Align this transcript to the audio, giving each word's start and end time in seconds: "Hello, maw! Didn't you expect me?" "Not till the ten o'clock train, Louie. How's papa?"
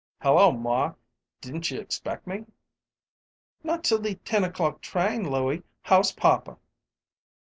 "Hello, 0.23 0.51
maw! 0.51 0.95
Didn't 1.41 1.69
you 1.69 1.79
expect 1.79 2.25
me?" 2.25 2.47
"Not 3.63 3.83
till 3.83 3.99
the 3.99 4.15
ten 4.15 4.43
o'clock 4.43 4.81
train, 4.81 5.29
Louie. 5.31 5.61
How's 5.83 6.11
papa?" 6.11 6.57